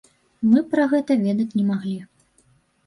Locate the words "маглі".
1.71-1.97